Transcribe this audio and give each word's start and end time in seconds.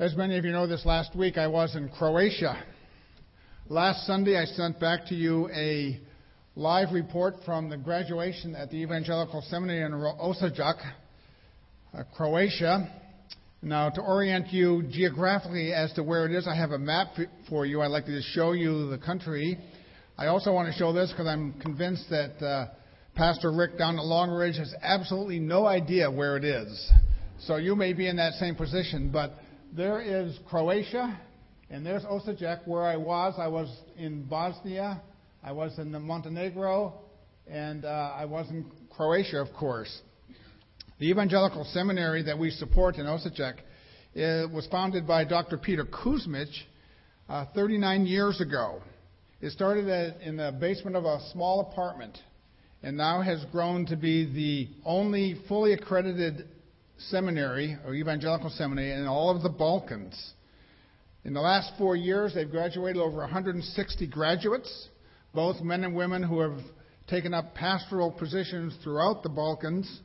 As 0.00 0.16
many 0.16 0.38
of 0.38 0.46
you 0.46 0.52
know, 0.52 0.66
this 0.66 0.86
last 0.86 1.14
week 1.14 1.36
I 1.36 1.46
was 1.46 1.76
in 1.76 1.90
Croatia. 1.90 2.64
Last 3.68 4.06
Sunday 4.06 4.38
I 4.38 4.46
sent 4.46 4.80
back 4.80 5.04
to 5.08 5.14
you 5.14 5.50
a 5.50 6.00
live 6.56 6.94
report 6.94 7.34
from 7.44 7.68
the 7.68 7.76
graduation 7.76 8.56
at 8.56 8.70
the 8.70 8.78
Evangelical 8.78 9.42
Seminary 9.50 9.84
in 9.84 9.92
Osijek, 9.92 10.78
uh, 11.92 12.02
Croatia. 12.16 12.88
Now, 13.60 13.90
to 13.90 14.00
orient 14.00 14.50
you 14.50 14.84
geographically 14.90 15.74
as 15.74 15.92
to 15.92 16.02
where 16.02 16.24
it 16.24 16.32
is, 16.32 16.48
I 16.48 16.56
have 16.56 16.70
a 16.70 16.78
map 16.78 17.08
for 17.50 17.66
you. 17.66 17.82
I'd 17.82 17.88
like 17.88 18.06
to 18.06 18.16
just 18.16 18.28
show 18.28 18.52
you 18.52 18.88
the 18.88 18.96
country. 18.96 19.58
I 20.16 20.28
also 20.28 20.50
want 20.54 20.72
to 20.72 20.78
show 20.78 20.94
this 20.94 21.10
because 21.10 21.26
I'm 21.26 21.60
convinced 21.60 22.08
that 22.08 22.42
uh, 22.42 22.68
Pastor 23.14 23.52
Rick 23.52 23.76
down 23.76 23.98
at 23.98 24.04
Long 24.06 24.30
Ridge 24.30 24.56
has 24.56 24.74
absolutely 24.80 25.40
no 25.40 25.66
idea 25.66 26.10
where 26.10 26.38
it 26.38 26.44
is. 26.44 26.90
So 27.40 27.56
you 27.56 27.76
may 27.76 27.92
be 27.92 28.08
in 28.08 28.16
that 28.16 28.32
same 28.34 28.54
position, 28.54 29.10
but 29.12 29.34
there 29.72 30.00
is 30.00 30.36
Croatia, 30.48 31.20
and 31.70 31.86
there's 31.86 32.02
Osijek, 32.04 32.66
where 32.66 32.82
I 32.82 32.96
was. 32.96 33.34
I 33.38 33.48
was 33.48 33.68
in 33.96 34.24
Bosnia, 34.24 35.00
I 35.42 35.52
was 35.52 35.78
in 35.78 35.92
Montenegro, 36.02 36.94
and 37.48 37.84
uh, 37.84 38.12
I 38.16 38.24
was 38.24 38.48
in 38.50 38.66
Croatia, 38.90 39.40
of 39.40 39.48
course. 39.54 40.00
The 40.98 41.08
Evangelical 41.08 41.64
Seminary 41.72 42.22
that 42.24 42.38
we 42.38 42.50
support 42.50 42.96
in 42.96 43.06
Osijek 43.06 43.54
was 44.52 44.66
founded 44.70 45.06
by 45.06 45.24
Dr. 45.24 45.56
Peter 45.56 45.84
Kuzmich 45.84 46.52
uh, 47.28 47.46
39 47.54 48.06
years 48.06 48.40
ago. 48.40 48.82
It 49.40 49.52
started 49.52 49.88
at, 49.88 50.20
in 50.20 50.36
the 50.36 50.54
basement 50.60 50.96
of 50.96 51.04
a 51.04 51.20
small 51.32 51.60
apartment 51.60 52.18
and 52.82 52.96
now 52.96 53.22
has 53.22 53.44
grown 53.52 53.86
to 53.86 53.96
be 53.96 54.24
the 54.32 54.68
only 54.84 55.40
fully 55.48 55.72
accredited 55.72 56.48
seminary 57.08 57.76
or 57.86 57.94
evangelical 57.94 58.50
seminary 58.50 58.92
in 58.92 59.06
all 59.06 59.34
of 59.34 59.42
the 59.42 59.48
Balkans. 59.48 60.32
In 61.24 61.34
the 61.34 61.40
last 61.40 61.72
four 61.76 61.96
years, 61.96 62.34
they've 62.34 62.50
graduated 62.50 63.00
over 63.00 63.18
160 63.18 64.06
graduates, 64.06 64.88
both 65.34 65.60
men 65.60 65.84
and 65.84 65.94
women 65.94 66.22
who 66.22 66.40
have 66.40 66.58
taken 67.08 67.34
up 67.34 67.54
pastoral 67.54 68.10
positions 68.10 68.74
throughout 68.82 69.22
the 69.22 69.28
Balkans. 69.28 70.00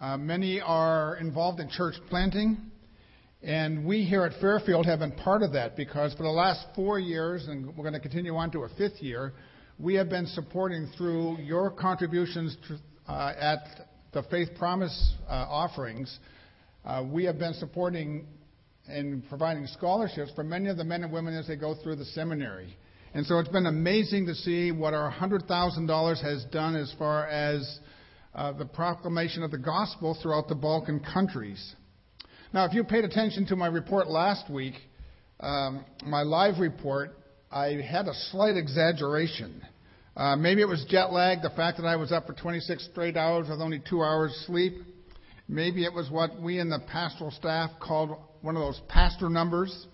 Uh, 0.00 0.16
many 0.16 0.60
are 0.60 1.16
involved 1.16 1.60
in 1.60 1.68
church 1.68 1.94
planting, 2.08 2.56
and 3.42 3.84
we 3.84 4.04
here 4.04 4.24
at 4.24 4.40
Fairfield 4.40 4.86
have 4.86 4.98
been 5.00 5.12
part 5.12 5.42
of 5.42 5.52
that 5.52 5.76
because 5.76 6.14
for 6.14 6.24
the 6.24 6.28
last 6.28 6.66
four 6.74 6.98
years, 6.98 7.46
and 7.46 7.66
we're 7.76 7.84
going 7.84 7.92
to 7.92 8.00
continue 8.00 8.34
on 8.34 8.50
to 8.50 8.60
a 8.60 8.68
fifth 8.70 9.00
year, 9.00 9.32
we 9.78 9.94
have 9.94 10.08
been 10.08 10.26
supporting 10.26 10.88
through 10.96 11.38
your 11.38 11.70
contributions 11.70 12.56
to, 12.68 12.78
uh, 13.12 13.34
at 13.38 13.88
the 14.14 14.22
Faith 14.24 14.50
Promise 14.56 15.14
uh, 15.28 15.32
offerings, 15.32 16.18
uh, 16.84 17.04
we 17.04 17.24
have 17.24 17.38
been 17.38 17.54
supporting 17.54 18.26
and 18.86 19.28
providing 19.28 19.66
scholarships 19.66 20.30
for 20.36 20.44
many 20.44 20.68
of 20.68 20.76
the 20.76 20.84
men 20.84 21.02
and 21.02 21.12
women 21.12 21.36
as 21.36 21.48
they 21.48 21.56
go 21.56 21.74
through 21.82 21.96
the 21.96 22.04
seminary. 22.06 22.76
And 23.12 23.26
so 23.26 23.38
it's 23.40 23.48
been 23.48 23.66
amazing 23.66 24.26
to 24.26 24.34
see 24.34 24.70
what 24.70 24.94
our 24.94 25.12
$100,000 25.12 26.22
has 26.22 26.44
done 26.52 26.76
as 26.76 26.94
far 26.96 27.26
as 27.26 27.80
uh, 28.34 28.52
the 28.52 28.64
proclamation 28.64 29.42
of 29.42 29.50
the 29.50 29.58
gospel 29.58 30.16
throughout 30.22 30.48
the 30.48 30.54
Balkan 30.54 31.00
countries. 31.00 31.74
Now, 32.52 32.66
if 32.66 32.72
you 32.72 32.84
paid 32.84 33.04
attention 33.04 33.46
to 33.46 33.56
my 33.56 33.66
report 33.66 34.08
last 34.08 34.48
week, 34.48 34.74
um, 35.40 35.84
my 36.04 36.22
live 36.22 36.60
report, 36.60 37.18
I 37.50 37.80
had 37.88 38.06
a 38.06 38.14
slight 38.30 38.56
exaggeration. 38.56 39.60
Uh, 40.16 40.36
maybe 40.36 40.60
it 40.60 40.68
was 40.68 40.84
jet 40.88 41.12
lag, 41.12 41.42
the 41.42 41.50
fact 41.50 41.78
that 41.78 41.86
I 41.86 41.96
was 41.96 42.12
up 42.12 42.26
for 42.26 42.34
26 42.34 42.88
straight 42.92 43.16
hours 43.16 43.48
with 43.48 43.60
only 43.60 43.82
two 43.88 44.02
hours 44.02 44.32
sleep. 44.46 44.74
Maybe 45.48 45.84
it 45.84 45.92
was 45.92 46.08
what 46.08 46.40
we 46.40 46.60
in 46.60 46.70
the 46.70 46.78
pastoral 46.90 47.32
staff 47.32 47.70
called 47.80 48.16
one 48.40 48.56
of 48.56 48.62
those 48.62 48.80
pastor 48.88 49.28
numbers. 49.28 49.86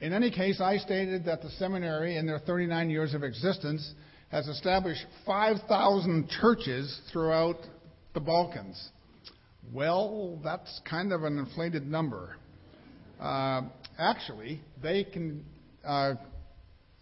In 0.00 0.14
any 0.14 0.30
case, 0.30 0.60
I 0.60 0.78
stated 0.78 1.26
that 1.26 1.42
the 1.42 1.50
seminary, 1.50 2.16
in 2.16 2.26
their 2.26 2.38
39 2.38 2.88
years 2.88 3.12
of 3.12 3.22
existence, 3.22 3.94
has 4.30 4.48
established 4.48 5.04
5,000 5.26 6.28
churches 6.28 7.00
throughout 7.12 7.56
the 8.14 8.20
Balkans. 8.20 8.90
Well, 9.72 10.40
that's 10.42 10.80
kind 10.88 11.12
of 11.12 11.24
an 11.24 11.38
inflated 11.38 11.86
number. 11.86 12.36
Uh, 13.20 13.62
actually, 13.98 14.60
they 14.82 15.04
can 15.04 15.44
uh, 15.84 16.14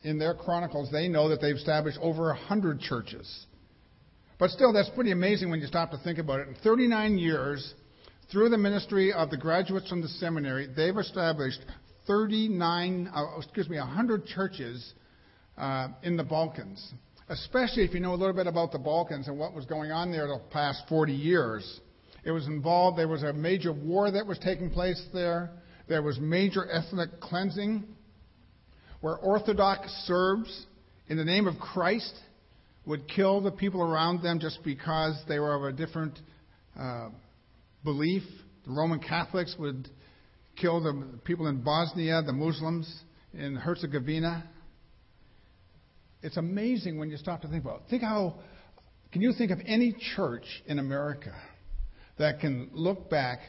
in 0.04 0.18
their 0.18 0.34
chronicles, 0.34 0.90
they 0.92 1.08
know 1.08 1.30
that 1.30 1.40
they've 1.40 1.56
established 1.56 1.98
over 2.00 2.26
100 2.26 2.80
churches. 2.80 3.46
But 4.38 4.50
still, 4.50 4.72
that's 4.72 4.90
pretty 4.90 5.12
amazing 5.12 5.50
when 5.50 5.60
you 5.60 5.66
stop 5.66 5.90
to 5.92 5.98
think 5.98 6.18
about 6.18 6.40
it. 6.40 6.48
In 6.48 6.54
39 6.56 7.18
years, 7.18 7.74
through 8.30 8.50
the 8.50 8.58
ministry 8.58 9.12
of 9.12 9.30
the 9.30 9.36
graduates 9.36 9.88
from 9.88 10.02
the 10.02 10.08
seminary, 10.08 10.68
they've 10.76 10.96
established 10.96 11.60
39, 12.06 13.10
uh, 13.14 13.38
excuse 13.38 13.68
me, 13.68 13.78
100 13.78 14.26
churches 14.26 14.92
uh, 15.56 15.88
in 16.02 16.16
the 16.16 16.24
Balkans. 16.24 16.92
Especially 17.28 17.84
if 17.84 17.94
you 17.94 18.00
know 18.00 18.12
a 18.12 18.16
little 18.16 18.34
bit 18.34 18.46
about 18.46 18.72
the 18.72 18.78
Balkans 18.78 19.28
and 19.28 19.38
what 19.38 19.54
was 19.54 19.64
going 19.64 19.90
on 19.90 20.12
there 20.12 20.26
the 20.26 20.40
past 20.50 20.82
40 20.88 21.14
years. 21.14 21.80
It 22.24 22.30
was 22.30 22.46
involved, 22.46 22.98
there 22.98 23.08
was 23.08 23.22
a 23.22 23.32
major 23.32 23.72
war 23.72 24.10
that 24.10 24.26
was 24.26 24.38
taking 24.38 24.68
place 24.68 25.02
there. 25.14 25.50
There 25.88 26.02
was 26.02 26.18
major 26.18 26.70
ethnic 26.70 27.20
cleansing 27.20 27.84
where 29.04 29.16
Orthodox 29.16 29.90
Serbs, 30.06 30.64
in 31.08 31.18
the 31.18 31.26
name 31.26 31.46
of 31.46 31.58
Christ, 31.58 32.14
would 32.86 33.06
kill 33.06 33.42
the 33.42 33.50
people 33.50 33.82
around 33.82 34.22
them 34.22 34.40
just 34.40 34.60
because 34.64 35.22
they 35.28 35.38
were 35.38 35.54
of 35.54 35.62
a 35.62 35.76
different 35.76 36.18
uh, 36.80 37.10
belief. 37.84 38.22
The 38.64 38.72
Roman 38.72 39.00
Catholics 39.00 39.56
would 39.58 39.90
kill 40.56 40.82
the 40.82 41.18
people 41.26 41.48
in 41.48 41.62
Bosnia, 41.62 42.22
the 42.22 42.32
Muslims 42.32 42.90
in 43.34 43.56
Herzegovina. 43.56 44.48
It's 46.22 46.38
amazing 46.38 46.98
when 46.98 47.10
you 47.10 47.18
stop 47.18 47.42
to 47.42 47.48
think 47.48 47.62
about 47.62 47.80
it. 47.80 47.90
Think 47.90 48.04
how, 48.04 48.36
can 49.12 49.20
you 49.20 49.34
think 49.36 49.50
of 49.50 49.58
any 49.66 49.94
church 50.16 50.46
in 50.64 50.78
America 50.78 51.34
that 52.18 52.40
can 52.40 52.70
look 52.72 53.10
back 53.10 53.40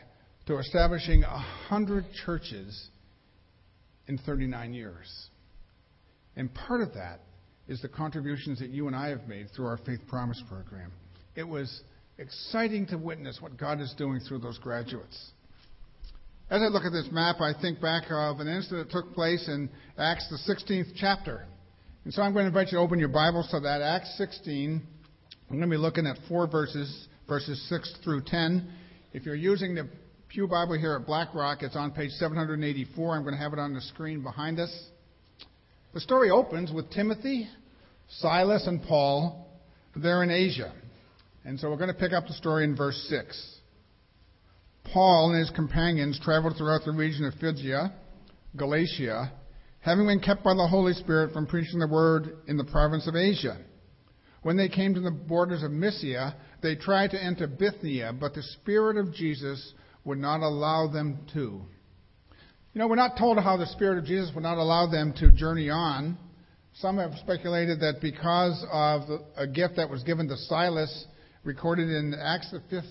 to 0.48 0.60
establishing 0.60 1.24
a 1.24 1.40
hundred 1.40 2.04
churches 2.26 2.90
in 4.10 4.18
39 4.18 4.74
years? 4.74 5.30
And 6.36 6.54
part 6.54 6.82
of 6.82 6.94
that 6.94 7.22
is 7.68 7.82
the 7.82 7.90
contributions 7.90 8.60
that 8.60 8.70
you 8.70 8.88
and 8.88 8.96
I 8.96 9.10
have 9.10 9.28
made 9.28 9.48
through 9.56 9.68
our 9.68 9.78
Faith 9.78 10.02
Promise 10.08 10.44
program. 10.48 10.92
It 11.36 11.48
was 11.48 11.82
exciting 12.18 12.86
to 12.88 12.98
witness 12.98 13.40
what 13.42 13.58
God 13.58 13.82
is 13.82 13.94
doing 13.98 14.20
through 14.20 14.40
those 14.40 14.58
graduates. 14.60 15.32
As 16.50 16.62
I 16.62 16.66
look 16.66 16.84
at 16.84 16.92
this 16.92 17.08
map, 17.12 17.42
I 17.42 17.54
think 17.60 17.82
back 17.82 18.04
of 18.10 18.40
an 18.40 18.48
incident 18.48 18.88
that 18.88 18.94
took 18.94 19.14
place 19.14 19.48
in 19.48 19.70
Acts, 19.98 20.30
the 20.30 20.54
16th 20.54 20.94
chapter. 20.96 21.46
And 22.04 22.14
so 22.14 22.22
I'm 22.22 22.34
going 22.34 22.44
to 22.44 22.50
invite 22.50 22.68
you 22.68 22.78
to 22.78 22.84
open 22.84 23.00
your 23.00 23.10
Bibles 23.10 23.50
to 23.50 23.60
that, 23.62 23.82
Acts 23.82 24.16
16. 24.18 24.82
I'm 25.50 25.58
going 25.58 25.70
to 25.70 25.76
be 25.76 25.82
looking 25.82 26.06
at 26.06 26.18
four 26.28 26.48
verses, 26.48 27.08
verses 27.28 27.64
6 27.70 27.96
through 28.04 28.22
10. 28.28 28.72
If 29.14 29.26
you're 29.26 29.34
using 29.34 29.74
the 29.74 29.90
Pew 30.30 30.48
Bible 30.48 30.78
here 30.78 30.96
at 30.96 31.08
Black 31.08 31.34
Rock, 31.34 31.64
it's 31.64 31.76
on 31.76 31.92
page 31.92 32.12
784. 32.12 33.16
I'm 33.16 33.24
going 33.24 33.34
to 33.34 33.42
have 33.42 33.54
it 33.54 33.60
on 33.60 33.74
the 33.74 33.82
screen 33.82 34.22
behind 34.22 34.60
us. 34.60 34.72
The 35.96 36.02
story 36.02 36.30
opens 36.30 36.74
with 36.74 36.92
Timothy, 36.92 37.48
Silas, 38.20 38.68
and 38.68 38.84
Paul. 38.84 39.48
They're 39.96 40.24
in 40.24 40.30
Asia. 40.30 40.74
And 41.46 41.58
so 41.58 41.70
we're 41.70 41.78
going 41.78 41.88
to 41.88 41.94
pick 41.94 42.12
up 42.12 42.28
the 42.28 42.34
story 42.34 42.66
in 42.66 42.76
verse 42.76 43.02
6. 43.10 43.60
Paul 44.92 45.32
and 45.32 45.40
his 45.40 45.50
companions 45.52 46.20
traveled 46.22 46.58
throughout 46.58 46.82
the 46.84 46.92
region 46.92 47.24
of 47.24 47.34
Phrygia, 47.36 47.94
Galatia, 48.58 49.32
having 49.80 50.06
been 50.06 50.20
kept 50.20 50.44
by 50.44 50.54
the 50.54 50.68
Holy 50.68 50.92
Spirit 50.92 51.32
from 51.32 51.48
preaching 51.48 51.80
the 51.80 51.88
word 51.88 52.40
in 52.46 52.58
the 52.58 52.66
province 52.66 53.08
of 53.08 53.16
Asia. 53.16 53.58
When 54.42 54.58
they 54.58 54.68
came 54.68 54.96
to 54.96 55.00
the 55.00 55.12
borders 55.12 55.64
of 55.64 55.72
Mysia, 55.72 56.36
they 56.62 56.76
tried 56.76 57.12
to 57.12 57.24
enter 57.24 57.48
Bithynia, 57.48 58.12
but 58.20 58.34
the 58.34 58.44
Spirit 58.44 58.98
of 58.98 59.14
Jesus 59.14 59.74
would 60.04 60.18
not 60.18 60.42
allow 60.42 60.90
them 60.92 61.26
to. 61.36 61.62
You 62.76 62.80
know, 62.80 62.88
we're 62.90 62.96
not 62.96 63.18
told 63.18 63.40
how 63.40 63.56
the 63.56 63.68
Spirit 63.68 64.00
of 64.00 64.04
Jesus 64.04 64.36
would 64.36 64.44
not 64.44 64.58
allow 64.58 64.86
them 64.86 65.14
to 65.20 65.32
journey 65.32 65.70
on. 65.70 66.18
Some 66.74 66.98
have 66.98 67.14
speculated 67.22 67.80
that 67.80 68.02
because 68.02 68.66
of 68.70 69.04
a 69.38 69.48
gift 69.48 69.78
that 69.78 69.90
was 69.90 70.04
given 70.04 70.28
to 70.28 70.36
Silas, 70.36 71.06
recorded 71.46 71.88
in 71.88 72.14
Acts 72.22 72.52
the 72.52 72.84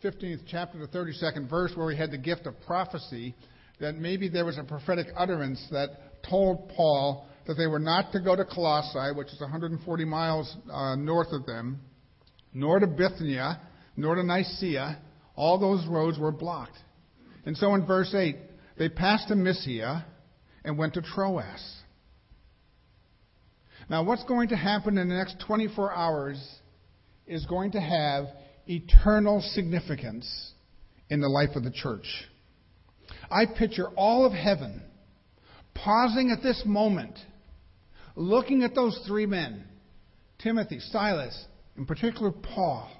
15th 0.00 0.42
chapter, 0.48 0.78
the 0.78 0.86
32nd 0.86 1.50
verse, 1.50 1.72
where 1.74 1.90
he 1.90 1.98
had 1.98 2.12
the 2.12 2.18
gift 2.18 2.46
of 2.46 2.54
prophecy, 2.64 3.34
that 3.80 3.96
maybe 3.96 4.28
there 4.28 4.44
was 4.44 4.58
a 4.58 4.62
prophetic 4.62 5.08
utterance 5.16 5.66
that 5.72 6.22
told 6.22 6.70
Paul 6.76 7.26
that 7.48 7.54
they 7.54 7.66
were 7.66 7.80
not 7.80 8.12
to 8.12 8.20
go 8.20 8.36
to 8.36 8.44
Colossae, 8.44 9.12
which 9.16 9.32
is 9.32 9.40
140 9.40 10.04
miles 10.04 10.56
uh, 10.72 10.94
north 10.94 11.32
of 11.32 11.46
them, 11.46 11.80
nor 12.54 12.78
to 12.78 12.86
Bithynia, 12.86 13.60
nor 13.96 14.14
to 14.14 14.22
Nicaea. 14.22 15.00
All 15.34 15.58
those 15.58 15.84
roads 15.88 16.16
were 16.16 16.30
blocked. 16.30 16.78
And 17.44 17.56
so 17.56 17.74
in 17.74 17.84
verse 17.84 18.14
8, 18.16 18.36
they 18.78 18.88
passed 18.88 19.28
to 19.28 19.36
Mysia 19.36 20.06
and 20.64 20.78
went 20.78 20.94
to 20.94 21.02
Troas. 21.02 21.82
Now, 23.88 24.04
what's 24.04 24.24
going 24.24 24.48
to 24.48 24.56
happen 24.56 24.96
in 24.98 25.08
the 25.08 25.14
next 25.14 25.36
24 25.46 25.92
hours 25.92 26.60
is 27.26 27.44
going 27.46 27.72
to 27.72 27.80
have 27.80 28.26
eternal 28.66 29.40
significance 29.40 30.52
in 31.10 31.20
the 31.20 31.28
life 31.28 31.56
of 31.56 31.64
the 31.64 31.70
church. 31.70 32.06
I 33.30 33.46
picture 33.46 33.88
all 33.96 34.24
of 34.24 34.32
heaven 34.32 34.82
pausing 35.74 36.30
at 36.30 36.42
this 36.42 36.62
moment, 36.64 37.18
looking 38.14 38.62
at 38.62 38.74
those 38.74 38.98
three 39.06 39.26
men 39.26 39.64
Timothy, 40.38 40.80
Silas, 40.80 41.46
in 41.76 41.86
particular 41.86 42.32
Paul, 42.32 42.90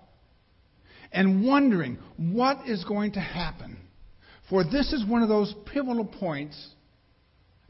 and 1.11 1.45
wondering 1.45 1.99
what 2.17 2.69
is 2.69 2.85
going 2.85 3.13
to 3.13 3.21
happen. 3.21 3.77
For 4.53 4.65
this 4.65 4.93
is 4.93 5.03
one 5.07 5.23
of 5.23 5.31
those 5.31 5.55
pivotal 5.73 6.05
points 6.05 6.75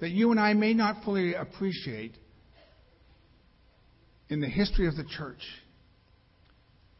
that 0.00 0.10
you 0.10 0.32
and 0.32 0.40
I 0.40 0.52
may 0.54 0.74
not 0.74 1.04
fully 1.04 1.32
appreciate 1.32 2.16
in 4.28 4.40
the 4.40 4.48
history 4.48 4.88
of 4.88 4.96
the 4.96 5.04
church. 5.04 5.38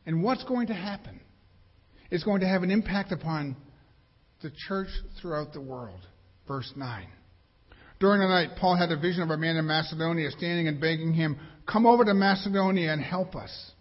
And 0.06 0.23
what's 0.23 0.44
going 0.44 0.69
to 0.69 0.73
happen 0.73 1.19
is 2.12 2.23
going 2.23 2.43
to 2.43 2.46
have 2.46 2.62
an 2.62 2.70
impact 2.70 3.11
upon 3.11 3.56
the 4.40 4.52
church 4.69 4.87
throughout 5.20 5.52
the 5.52 5.61
world. 5.61 6.06
Verse 6.46 6.73
9. 6.76 7.08
During 7.99 8.20
the 8.20 8.29
night, 8.29 8.50
Paul 8.61 8.76
had 8.76 8.93
a 8.93 8.96
vision 8.96 9.25
of 9.25 9.31
a 9.31 9.37
man 9.37 9.56
in 9.56 9.67
Macedonia 9.67 10.31
standing 10.31 10.69
and 10.69 10.81
begging 10.81 11.12
him, 11.12 11.40
Come 11.67 11.87
over 11.87 12.05
to 12.05 12.14
Macedonia 12.14 12.93
and 12.93 13.02
help 13.02 13.34
us. 13.34 13.73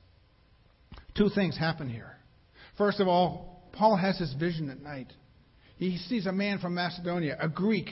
Two 1.16 1.30
things 1.30 1.56
happen 1.60 1.88
here. 1.88 2.18
First 2.76 3.00
of 3.00 3.08
all, 3.08 3.70
Paul 3.72 3.98
has 3.98 4.18
this 4.18 4.34
vision 4.34 4.72
at 4.72 4.82
night. 4.82 5.14
He 5.82 5.98
sees 5.98 6.28
a 6.28 6.32
man 6.32 6.60
from 6.60 6.76
Macedonia, 6.76 7.36
a 7.42 7.50
Greek, 7.50 7.90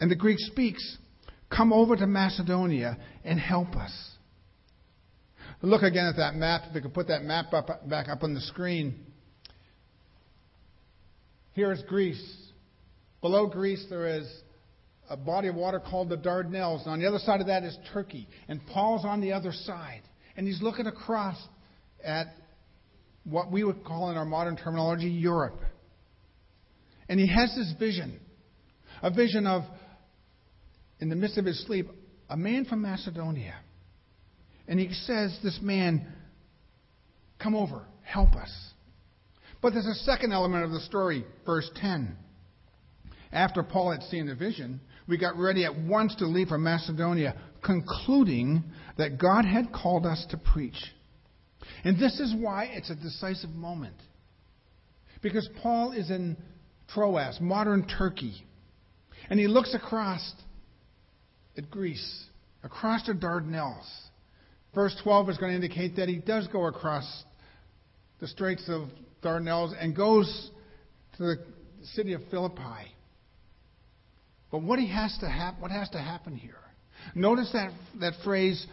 and 0.00 0.10
the 0.10 0.16
Greek 0.16 0.38
speaks, 0.38 0.96
Come 1.54 1.70
over 1.70 1.94
to 1.96 2.06
Macedonia 2.06 2.96
and 3.22 3.38
help 3.38 3.76
us. 3.76 3.92
Look 5.60 5.82
again 5.82 6.06
at 6.06 6.16
that 6.16 6.34
map. 6.34 6.62
If 6.68 6.74
we 6.74 6.80
could 6.80 6.94
put 6.94 7.08
that 7.08 7.22
map 7.22 7.52
up, 7.52 7.86
back 7.90 8.08
up 8.08 8.22
on 8.22 8.32
the 8.32 8.40
screen. 8.40 9.04
Here 11.52 11.70
is 11.72 11.82
Greece. 11.86 12.24
Below 13.20 13.48
Greece, 13.48 13.84
there 13.90 14.06
is 14.06 14.26
a 15.10 15.16
body 15.16 15.48
of 15.48 15.56
water 15.56 15.80
called 15.80 16.08
the 16.08 16.16
Dardanelles. 16.16 16.84
And 16.84 16.92
on 16.92 17.00
the 17.00 17.06
other 17.06 17.18
side 17.18 17.42
of 17.42 17.48
that 17.48 17.64
is 17.64 17.76
Turkey. 17.92 18.26
And 18.48 18.66
Paul's 18.68 19.04
on 19.04 19.20
the 19.20 19.32
other 19.32 19.52
side. 19.52 20.00
And 20.38 20.46
he's 20.46 20.62
looking 20.62 20.86
across 20.86 21.36
at 22.02 22.28
what 23.24 23.52
we 23.52 23.62
would 23.62 23.84
call 23.84 24.10
in 24.10 24.16
our 24.16 24.24
modern 24.24 24.56
terminology 24.56 25.10
Europe. 25.10 25.60
And 27.08 27.20
he 27.20 27.26
has 27.26 27.54
this 27.56 27.72
vision 27.78 28.20
a 29.02 29.10
vision 29.10 29.46
of, 29.46 29.64
in 30.98 31.10
the 31.10 31.16
midst 31.16 31.36
of 31.36 31.44
his 31.44 31.64
sleep, 31.66 31.88
a 32.30 32.36
man 32.36 32.64
from 32.64 32.80
Macedonia. 32.80 33.54
And 34.66 34.80
he 34.80 34.92
says, 34.92 35.38
This 35.42 35.58
man, 35.60 36.06
come 37.38 37.54
over, 37.54 37.84
help 38.02 38.34
us. 38.34 38.50
But 39.60 39.74
there's 39.74 39.86
a 39.86 40.04
second 40.04 40.32
element 40.32 40.64
of 40.64 40.70
the 40.70 40.80
story, 40.80 41.24
verse 41.44 41.70
10. 41.76 42.16
After 43.32 43.62
Paul 43.62 43.90
had 43.90 44.02
seen 44.04 44.26
the 44.26 44.34
vision, 44.34 44.80
we 45.06 45.18
got 45.18 45.36
ready 45.36 45.64
at 45.64 45.76
once 45.76 46.14
to 46.16 46.26
leave 46.26 46.48
for 46.48 46.58
Macedonia, 46.58 47.34
concluding 47.62 48.64
that 48.96 49.18
God 49.18 49.44
had 49.44 49.72
called 49.72 50.06
us 50.06 50.24
to 50.30 50.38
preach. 50.38 50.76
And 51.82 51.98
this 51.98 52.20
is 52.20 52.34
why 52.38 52.70
it's 52.72 52.90
a 52.90 52.94
decisive 52.94 53.50
moment. 53.50 53.96
Because 55.20 55.48
Paul 55.62 55.92
is 55.92 56.10
in 56.10 56.36
Troas, 56.88 57.38
modern 57.40 57.86
Turkey, 57.86 58.44
and 59.30 59.38
he 59.38 59.46
looks 59.46 59.74
across 59.74 60.32
at 61.56 61.70
Greece, 61.70 62.26
across 62.62 63.06
the 63.06 63.12
Dardanelles. 63.12 63.88
Verse 64.74 64.94
12 65.02 65.30
is 65.30 65.38
going 65.38 65.52
to 65.52 65.56
indicate 65.56 65.96
that 65.96 66.08
he 66.08 66.16
does 66.16 66.48
go 66.48 66.66
across 66.66 67.24
the 68.20 68.26
Straits 68.26 68.64
of 68.68 68.88
Dardanelles 69.22 69.72
and 69.78 69.94
goes 69.94 70.50
to 71.16 71.22
the 71.22 71.36
city 71.94 72.12
of 72.12 72.20
Philippi. 72.30 72.94
But 74.50 74.62
what 74.62 74.78
he 74.78 74.88
has 74.88 75.16
to 75.20 75.28
hap- 75.28 75.60
what 75.60 75.70
has 75.70 75.88
to 75.90 75.98
happen 75.98 76.36
here? 76.36 76.54
Notice 77.14 77.50
that 77.52 77.72
that 78.00 78.14
phrase, 78.24 78.66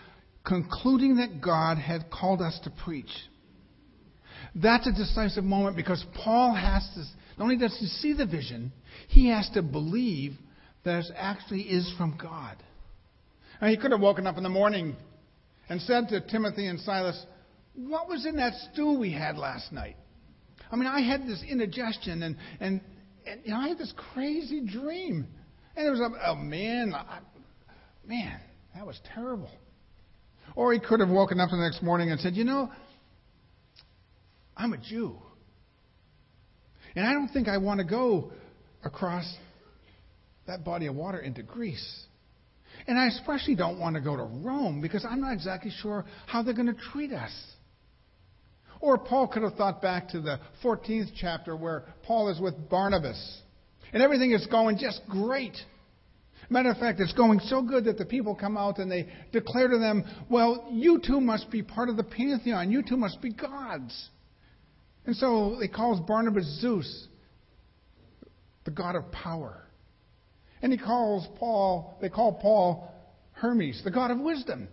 concluding 0.46 1.18
that 1.18 1.42
God 1.42 1.78
had 1.78 2.10
called 2.12 2.42
us 2.42 2.60
to 2.64 2.70
preach. 2.84 3.12
That's 4.56 4.88
a 4.88 4.92
decisive 4.92 5.44
moment 5.44 5.76
because 5.76 6.04
Paul 6.24 6.54
has 6.54 6.88
to 6.96 7.04
not 7.38 7.46
only 7.46 7.58
does 7.58 7.76
he 7.80 7.86
see 7.86 8.14
the 8.14 8.26
vision, 8.26 8.72
he 9.08 9.30
has 9.30 9.50
to 9.54 9.62
believe 9.62 10.34
that 10.84 11.00
it 11.00 11.14
actually 11.16 11.62
is 11.62 11.92
from 11.98 12.18
God. 12.22 12.58
Now 13.62 13.68
he 13.68 13.78
could 13.78 13.92
have 13.92 14.02
woken 14.02 14.28
up 14.28 14.38
in 14.38 14.44
the 14.44 14.50
morning 14.50 14.96
and 15.70 15.82
said 15.82 16.10
to 16.10 16.22
Timothy 16.22 16.68
and 16.68 16.80
Silas, 16.80 17.26
What 17.76 18.10
was 18.10 18.26
in 18.26 18.38
that 18.38 18.54
stew 18.72 18.98
we 18.98 19.12
had 19.14 19.38
last 19.38 19.72
night? 19.72 19.96
I 20.72 20.76
mean, 20.76 20.88
I 20.88 21.02
had 21.02 21.28
this 21.28 21.44
indigestion 21.48 22.24
and, 22.24 22.38
and, 22.60 22.82
and 23.28 23.42
you 23.44 23.52
know, 23.52 23.58
I 23.58 23.68
had 23.70 23.78
this 23.78 23.94
crazy 24.14 24.62
dream. 24.66 25.28
And 25.76 25.86
there 25.86 25.92
was 25.92 26.00
a, 26.00 26.32
a 26.32 26.36
man, 26.36 26.94
I, 26.94 27.20
man, 28.06 28.40
that 28.76 28.86
was 28.86 29.00
terrible. 29.14 29.52
Or 30.56 30.74
he 30.74 30.80
could 30.80 31.00
have 31.00 31.10
woken 31.10 31.40
up 31.40 31.50
the 31.50 31.58
next 31.58 31.82
morning 31.82 32.12
and 32.12 32.20
said, 32.20 32.36
You 32.36 32.44
know, 32.44 32.72
I'm 34.58 34.74
a 34.74 34.78
Jew. 34.78 35.18
And 36.96 37.06
I 37.06 37.14
don't 37.14 37.30
think 37.30 37.48
I 37.48 37.58
want 37.58 37.80
to 37.80 37.86
go 37.86 38.32
across 38.84 39.32
that 40.48 40.64
body 40.66 40.88
of 40.88 40.96
water 40.96 41.20
into 41.20 41.44
Greece. 41.44 42.06
And 42.88 42.98
I 42.98 43.08
especially 43.08 43.56
don't 43.56 43.80
want 43.80 43.96
to 43.96 44.02
go 44.02 44.16
to 44.16 44.24
Rome 44.24 44.82
because 44.82 45.06
I'm 45.08 45.22
not 45.22 45.34
exactly 45.34 45.72
sure 45.82 46.06
how 46.26 46.44
they're 46.44 46.54
going 46.54 46.74
to 46.74 46.82
treat 46.92 47.12
us. 47.12 47.32
Or 48.80 48.98
Paul 48.98 49.28
could 49.28 49.44
have 49.44 49.54
thought 49.54 49.82
back 49.82 50.10
to 50.10 50.22
the 50.22 50.40
14th 50.64 51.12
chapter 51.16 51.56
where 51.56 51.86
Paul 52.04 52.30
is 52.30 52.40
with 52.40 52.70
Barnabas. 52.70 53.42
And 53.94 54.02
everything 54.02 54.32
is 54.32 54.48
going 54.48 54.78
just 54.80 55.02
great. 55.08 55.56
Matter 56.50 56.72
of 56.72 56.78
fact, 56.78 57.00
it's 57.00 57.14
going 57.14 57.40
so 57.42 57.62
good 57.62 57.86
that 57.86 57.98
the 57.98 58.06
people 58.06 58.36
come 58.36 58.58
out 58.58 58.80
and 58.80 58.92
they 58.92 59.08
declare 59.32 59.68
to 59.68 59.78
them, 59.78 60.04
Well, 60.30 60.68
you 60.72 61.00
too 61.06 61.22
must 61.22 61.52
be 61.52 61.62
part 61.62 61.90
of 61.90 61.98
the 61.98 62.04
pantheon. 62.04 62.72
You 62.72 62.82
too 62.82 62.98
must 62.98 63.22
be 63.22 63.32
gods. 63.32 64.10
And 65.06 65.16
so 65.16 65.58
he 65.60 65.68
calls 65.68 66.00
Barnabas 66.00 66.46
Zeus, 66.62 67.08
the 68.66 68.72
god 68.72 68.96
of 68.96 69.12
power. 69.12 69.64
And 70.62 70.72
he 70.72 70.78
calls 70.78 71.28
Paul, 71.40 71.98
they 72.02 72.10
call 72.10 72.34
Paul 72.34 72.92
Hermes, 73.32 73.82
the 73.84 73.92
god 73.92 74.12
of 74.12 74.20
wisdom. 74.20 74.68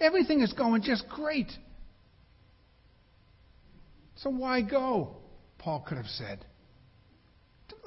Everything 0.00 0.40
is 0.40 0.52
going 0.54 0.82
just 0.82 1.06
great. 1.08 1.52
So 4.16 4.30
why 4.30 4.62
go? 4.62 5.16
Paul 5.58 5.84
could 5.86 5.98
have 5.98 6.06
said. 6.06 6.44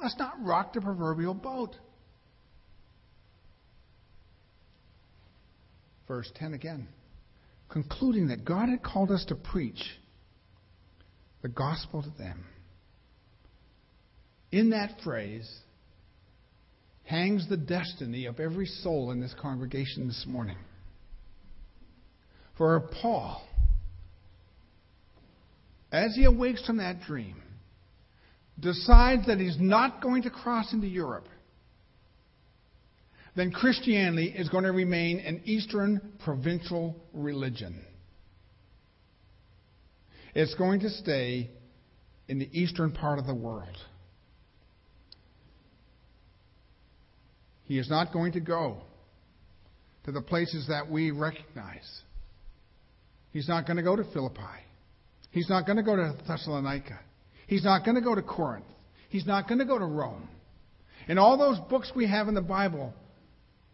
Let's 0.00 0.16
not 0.18 0.34
rock 0.42 0.72
the 0.72 0.80
proverbial 0.80 1.34
boat. 1.34 1.74
Verse 6.06 6.30
10 6.36 6.54
again. 6.54 6.88
Concluding 7.68 8.28
that 8.28 8.44
God 8.44 8.68
had 8.68 8.82
called 8.82 9.10
us 9.10 9.24
to 9.26 9.34
preach 9.34 9.82
the 11.42 11.48
gospel 11.48 12.02
to 12.02 12.10
them. 12.18 12.44
In 14.52 14.70
that 14.70 15.00
phrase 15.02 15.48
hangs 17.04 17.48
the 17.48 17.56
destiny 17.56 18.26
of 18.26 18.40
every 18.40 18.66
soul 18.66 19.10
in 19.10 19.20
this 19.20 19.34
congregation 19.40 20.06
this 20.06 20.24
morning. 20.26 20.56
For 22.58 22.80
Paul, 23.02 23.46
as 25.92 26.14
he 26.14 26.24
awakes 26.24 26.64
from 26.66 26.78
that 26.78 27.00
dream, 27.02 27.42
decides 28.58 29.26
that 29.26 29.38
he's 29.38 29.58
not 29.60 30.02
going 30.02 30.22
to 30.22 30.30
cross 30.30 30.72
into 30.72 30.86
Europe, 30.86 31.28
then 33.36 33.52
Christianity 33.52 34.34
is 34.34 34.48
going 34.48 34.64
to 34.64 34.72
remain 34.72 35.18
an 35.20 35.42
Eastern 35.44 36.14
provincial 36.24 36.96
religion. 37.12 37.84
It's 40.38 40.54
going 40.56 40.80
to 40.80 40.90
stay 40.90 41.48
in 42.28 42.38
the 42.38 42.48
eastern 42.52 42.92
part 42.92 43.18
of 43.18 43.26
the 43.26 43.34
world. 43.34 43.74
He 47.64 47.78
is 47.78 47.88
not 47.88 48.12
going 48.12 48.32
to 48.32 48.40
go 48.40 48.76
to 50.04 50.12
the 50.12 50.20
places 50.20 50.66
that 50.68 50.90
we 50.90 51.10
recognize. 51.10 52.02
He's 53.32 53.48
not 53.48 53.64
going 53.64 53.78
to 53.78 53.82
go 53.82 53.96
to 53.96 54.04
Philippi. 54.12 54.42
He's 55.30 55.48
not 55.48 55.64
going 55.64 55.78
to 55.78 55.82
go 55.82 55.96
to 55.96 56.14
Thessalonica. 56.28 57.00
He's 57.46 57.64
not 57.64 57.86
going 57.86 57.94
to 57.94 58.02
go 58.02 58.14
to 58.14 58.20
Corinth. 58.20 58.66
He's 59.08 59.24
not 59.24 59.48
going 59.48 59.60
to 59.60 59.64
go 59.64 59.78
to 59.78 59.86
Rome. 59.86 60.28
And 61.08 61.18
all 61.18 61.38
those 61.38 61.58
books 61.70 61.92
we 61.96 62.06
have 62.08 62.28
in 62.28 62.34
the 62.34 62.42
Bible 62.42 62.92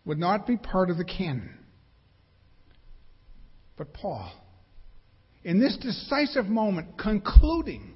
would 0.05 0.19
not 0.19 0.47
be 0.47 0.57
part 0.57 0.91
of 0.91 0.97
the 0.97 1.05
canon. 1.05 1.59
But 3.77 3.93
Paul, 3.93 4.31
in 5.45 5.61
this 5.61 5.77
decisive 5.77 6.47
moment, 6.47 6.99
concluding, 6.99 7.95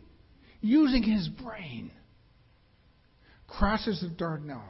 using 0.61 1.03
his 1.03 1.29
brain, 1.29 1.91
crosses 3.47 4.00
the 4.00 4.09
Dardanelles. 4.09 4.61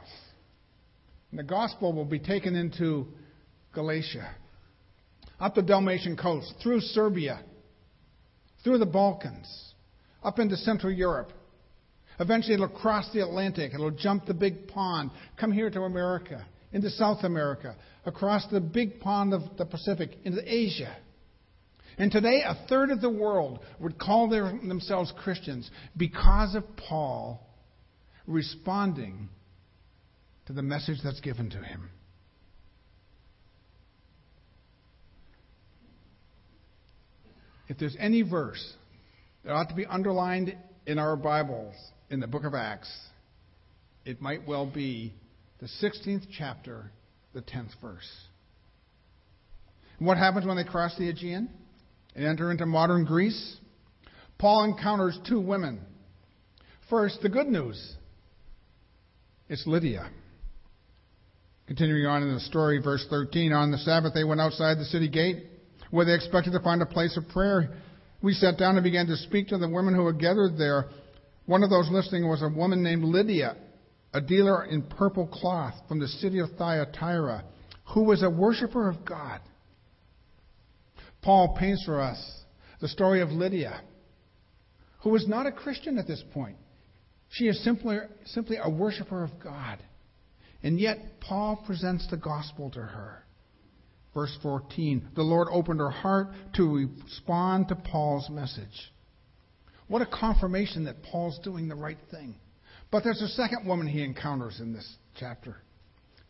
And 1.31 1.39
the 1.39 1.43
gospel 1.43 1.93
will 1.93 2.05
be 2.05 2.19
taken 2.19 2.55
into 2.55 3.07
Galatia, 3.73 4.29
up 5.39 5.55
the 5.55 5.61
Dalmatian 5.61 6.17
coast, 6.17 6.53
through 6.61 6.81
Serbia, 6.81 7.41
through 8.63 8.77
the 8.77 8.85
Balkans, 8.85 9.73
up 10.23 10.39
into 10.39 10.55
Central 10.57 10.91
Europe, 10.91 11.31
Eventually, 12.19 12.55
it'll 12.55 12.67
cross 12.67 13.09
the 13.13 13.21
Atlantic. 13.21 13.73
It'll 13.73 13.91
jump 13.91 14.25
the 14.25 14.33
big 14.33 14.67
pond, 14.67 15.11
come 15.39 15.51
here 15.51 15.69
to 15.69 15.81
America, 15.81 16.45
into 16.71 16.89
South 16.89 17.23
America, 17.23 17.75
across 18.05 18.47
the 18.47 18.59
big 18.59 18.99
pond 18.99 19.33
of 19.33 19.41
the 19.57 19.65
Pacific, 19.65 20.17
into 20.23 20.41
Asia. 20.43 20.95
And 21.97 22.11
today, 22.11 22.43
a 22.45 22.55
third 22.67 22.91
of 22.91 23.01
the 23.01 23.09
world 23.09 23.59
would 23.79 23.97
call 23.97 24.29
their, 24.29 24.51
themselves 24.51 25.11
Christians 25.17 25.69
because 25.95 26.53
of 26.53 26.63
Paul 26.75 27.43
responding 28.27 29.29
to 30.45 30.53
the 30.53 30.61
message 30.61 30.99
that's 31.03 31.21
given 31.21 31.49
to 31.49 31.57
him. 31.57 31.89
If 37.67 37.79
there's 37.79 37.97
any 37.99 38.21
verse 38.21 38.73
that 39.43 39.51
ought 39.51 39.69
to 39.69 39.75
be 39.75 39.85
underlined 39.85 40.55
in 40.85 40.99
our 40.99 41.15
Bibles 41.15 41.73
in 42.09 42.19
the 42.19 42.27
book 42.27 42.43
of 42.43 42.53
Acts, 42.53 42.89
it 44.05 44.21
might 44.21 44.47
well 44.47 44.65
be 44.65 45.13
the 45.59 45.67
16th 45.81 46.27
chapter, 46.37 46.91
the 47.33 47.41
10th 47.41 47.71
verse. 47.81 48.09
And 49.97 50.07
what 50.07 50.17
happens 50.17 50.45
when 50.45 50.55
they 50.55 50.63
cross 50.63 50.95
the 50.97 51.09
Aegean 51.09 51.49
and 52.17 52.25
enter 52.25 52.51
into 52.51 52.65
modern 52.65 53.05
Greece? 53.05 53.57
Paul 54.37 54.65
encounters 54.65 55.17
two 55.27 55.39
women. 55.39 55.79
First, 56.89 57.21
the 57.21 57.29
good 57.29 57.47
news. 57.47 57.95
It's 59.47 59.65
Lydia. 59.65 60.09
Continuing 61.67 62.05
on 62.05 62.23
in 62.23 62.33
the 62.33 62.39
story, 62.41 62.81
verse 62.81 63.05
13, 63.09 63.53
on 63.53 63.71
the 63.71 63.77
Sabbath 63.77 64.13
they 64.13 64.23
went 64.23 64.41
outside 64.41 64.77
the 64.77 64.85
city 64.85 65.07
gate 65.07 65.45
where 65.91 66.05
they 66.05 66.13
expected 66.13 66.51
to 66.53 66.59
find 66.59 66.81
a 66.81 66.85
place 66.85 67.15
of 67.17 67.27
prayer. 67.29 67.75
We 68.21 68.33
sat 68.33 68.57
down 68.57 68.75
and 68.75 68.83
began 68.83 69.07
to 69.07 69.15
speak 69.15 69.49
to 69.49 69.57
the 69.57 69.69
women 69.69 69.93
who 69.93 70.03
were 70.03 70.13
gathered 70.13 70.57
there. 70.57 70.87
One 71.45 71.63
of 71.63 71.69
those 71.69 71.89
listening 71.91 72.27
was 72.27 72.41
a 72.41 72.49
woman 72.49 72.83
named 72.83 73.03
Lydia, 73.03 73.55
a 74.13 74.21
dealer 74.21 74.65
in 74.65 74.81
purple 74.83 75.27
cloth 75.27 75.75
from 75.87 75.99
the 75.99 76.07
city 76.07 76.39
of 76.39 76.49
Thyatira, 76.57 77.43
who 77.93 78.03
was 78.03 78.23
a 78.23 78.29
worshiper 78.29 78.89
of 78.89 79.05
God. 79.05 79.39
Paul 81.21 81.55
paints 81.59 81.83
for 81.85 81.99
us 82.01 82.17
the 82.79 82.87
story 82.87 83.21
of 83.21 83.29
Lydia, 83.29 83.81
who 85.01 85.09
was 85.09 85.27
not 85.27 85.45
a 85.45 85.51
Christian 85.51 85.97
at 85.97 86.07
this 86.07 86.23
point. 86.33 86.57
She 87.29 87.45
is 87.45 87.63
simply, 87.63 87.97
simply 88.25 88.57
a 88.61 88.69
worshiper 88.69 89.23
of 89.23 89.39
God. 89.43 89.79
And 90.63 90.79
yet, 90.79 91.19
Paul 91.19 91.61
presents 91.65 92.07
the 92.09 92.17
gospel 92.17 92.71
to 92.71 92.81
her. 92.81 93.23
Verse 94.13 94.35
14 94.41 95.09
The 95.15 95.21
Lord 95.21 95.47
opened 95.51 95.79
her 95.79 95.91
heart 95.91 96.29
to 96.55 96.89
respond 97.05 97.67
to 97.67 97.75
Paul's 97.75 98.29
message. 98.29 98.91
What 99.87 100.01
a 100.01 100.05
confirmation 100.05 100.85
that 100.85 101.03
Paul's 101.03 101.39
doing 101.43 101.67
the 101.67 101.75
right 101.75 101.99
thing. 102.11 102.35
But 102.91 103.03
there's 103.03 103.21
a 103.21 103.27
second 103.27 103.67
woman 103.67 103.87
he 103.87 104.03
encounters 104.03 104.59
in 104.59 104.73
this 104.73 104.97
chapter. 105.19 105.57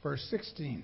Verse 0.03 0.25
16. 0.29 0.83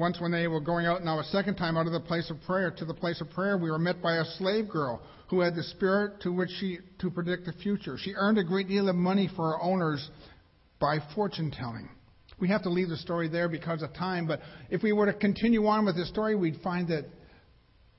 Once, 0.00 0.18
when 0.18 0.30
they 0.30 0.48
were 0.48 0.60
going 0.60 0.86
out 0.86 1.04
now 1.04 1.20
a 1.20 1.24
second 1.24 1.56
time 1.56 1.76
out 1.76 1.86
of 1.86 1.92
the 1.92 2.00
place 2.00 2.30
of 2.30 2.40
prayer 2.46 2.70
to 2.70 2.86
the 2.86 2.94
place 2.94 3.20
of 3.20 3.28
prayer, 3.30 3.58
we 3.58 3.70
were 3.70 3.78
met 3.78 4.00
by 4.00 4.16
a 4.16 4.24
slave 4.38 4.66
girl 4.66 5.02
who 5.28 5.40
had 5.40 5.54
the 5.54 5.62
spirit 5.62 6.18
to 6.22 6.32
which 6.32 6.48
she 6.58 6.78
to 6.98 7.10
predict 7.10 7.44
the 7.44 7.52
future. 7.52 7.98
She 7.98 8.14
earned 8.16 8.38
a 8.38 8.44
great 8.44 8.66
deal 8.66 8.88
of 8.88 8.96
money 8.96 9.28
for 9.36 9.50
her 9.50 9.62
owners 9.62 10.10
by 10.80 11.00
fortune 11.14 11.50
telling. 11.50 11.90
We 12.40 12.48
have 12.48 12.62
to 12.62 12.70
leave 12.70 12.88
the 12.88 12.96
story 12.96 13.28
there 13.28 13.50
because 13.50 13.82
of 13.82 13.92
time, 13.92 14.26
but 14.26 14.40
if 14.70 14.82
we 14.82 14.92
were 14.92 15.04
to 15.04 15.12
continue 15.12 15.66
on 15.66 15.84
with 15.84 15.96
the 15.96 16.06
story, 16.06 16.34
we'd 16.34 16.62
find 16.64 16.88
that 16.88 17.04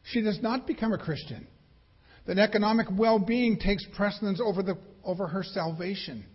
she 0.03 0.23
does 0.23 0.39
not 0.41 0.65
become 0.65 0.93
a 0.93 0.97
Christian. 0.97 1.45
That 2.25 2.39
economic 2.39 2.87
well 2.97 3.19
being 3.19 3.59
takes 3.59 3.85
precedence 3.95 4.41
over, 4.43 4.63
the, 4.63 4.75
over 5.03 5.27
her 5.27 5.43
salvation. 5.43 6.25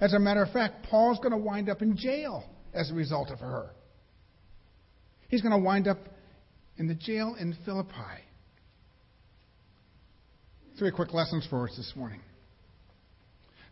As 0.00 0.14
a 0.14 0.20
matter 0.20 0.44
of 0.44 0.52
fact, 0.52 0.86
Paul's 0.88 1.18
going 1.18 1.32
to 1.32 1.38
wind 1.38 1.68
up 1.68 1.82
in 1.82 1.96
jail 1.96 2.44
as 2.72 2.92
a 2.92 2.94
result 2.94 3.30
of 3.30 3.40
her. 3.40 3.70
He's 5.30 5.42
going 5.42 5.52
to 5.52 5.64
wind 5.64 5.86
up 5.86 5.98
in 6.76 6.88
the 6.88 6.94
jail 6.94 7.36
in 7.38 7.56
Philippi. 7.64 7.94
Three 10.76 10.90
quick 10.90 11.14
lessons 11.14 11.46
for 11.48 11.68
us 11.68 11.74
this 11.76 11.92
morning. 11.94 12.20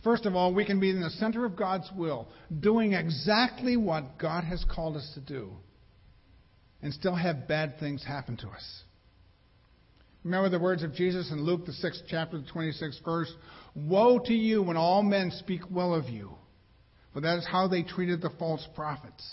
First 0.04 0.24
of 0.24 0.36
all, 0.36 0.54
we 0.54 0.64
can 0.64 0.78
be 0.78 0.90
in 0.90 1.00
the 1.00 1.10
center 1.10 1.44
of 1.44 1.56
God's 1.56 1.90
will, 1.96 2.28
doing 2.60 2.92
exactly 2.92 3.76
what 3.76 4.18
God 4.18 4.44
has 4.44 4.64
called 4.72 4.96
us 4.96 5.10
to 5.14 5.20
do, 5.20 5.50
and 6.80 6.94
still 6.94 7.16
have 7.16 7.48
bad 7.48 7.80
things 7.80 8.04
happen 8.04 8.36
to 8.36 8.48
us. 8.48 8.82
Remember 10.22 10.48
the 10.48 10.60
words 10.60 10.84
of 10.84 10.94
Jesus 10.94 11.32
in 11.32 11.44
Luke, 11.44 11.66
the 11.66 11.72
6th 11.72 12.02
chapter, 12.08 12.38
the 12.38 12.46
26th 12.46 13.04
verse 13.04 13.32
Woe 13.74 14.20
to 14.20 14.34
you 14.34 14.62
when 14.62 14.76
all 14.76 15.02
men 15.02 15.32
speak 15.32 15.62
well 15.70 15.92
of 15.92 16.08
you, 16.08 16.30
for 17.12 17.20
that 17.22 17.38
is 17.38 17.46
how 17.46 17.66
they 17.66 17.82
treated 17.82 18.22
the 18.22 18.30
false 18.38 18.64
prophets. 18.76 19.24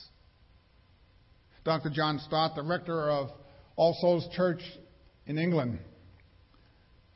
Dr. 1.65 1.89
John 1.89 2.19
Stott, 2.19 2.55
the 2.55 2.61
rector 2.61 3.09
of 3.09 3.31
All 3.75 3.97
Souls 3.99 4.27
Church 4.35 4.61
in 5.25 5.39
England, 5.39 5.79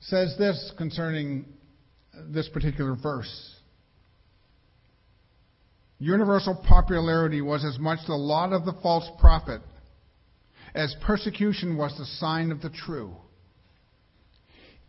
says 0.01 0.35
this 0.39 0.73
concerning 0.75 1.45
this 2.31 2.49
particular 2.49 2.95
verse. 3.01 3.55
Universal 5.99 6.63
popularity 6.67 7.41
was 7.41 7.63
as 7.63 7.77
much 7.77 7.99
the 8.07 8.15
lot 8.15 8.51
of 8.51 8.65
the 8.65 8.73
false 8.81 9.07
prophet 9.19 9.61
as 10.73 10.95
persecution 11.05 11.77
was 11.77 11.95
the 11.97 12.05
sign 12.05 12.51
of 12.51 12.61
the 12.61 12.69
true. 12.69 13.15